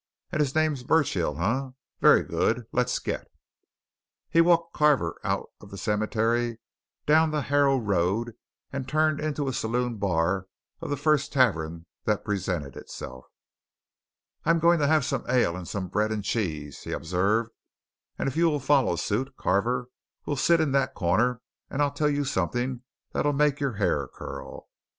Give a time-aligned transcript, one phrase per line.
[0.31, 1.69] And his name's Burchill, eh?
[1.99, 2.65] Very good.
[2.71, 3.27] Let's get."
[4.31, 6.57] He walked Carver out of the cemetery,
[7.05, 8.33] down the Harrow Road,
[8.73, 10.47] and turned into the saloon bar
[10.81, 13.27] of the first tavern that presented itself.
[14.43, 17.51] "I'm going to have some ale and some bread and cheese," he observed,
[18.17, 19.87] "and if you'll follow suit, Carver,
[20.25, 22.81] we'll sit in that corner, and I'll tell you something
[23.13, 24.67] that'll make your hair curl.